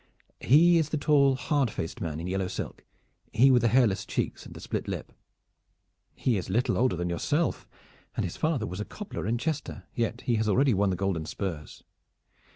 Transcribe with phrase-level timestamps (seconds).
[0.39, 2.83] "He is the tall hard faced man in yellow silk,
[3.31, 5.13] he with the hairless cheeks and the split lip.
[6.15, 7.67] He is little older than yourself,
[8.17, 11.27] and his father was a cobbler in Chester, yet he has already won the golden
[11.27, 11.83] spurs.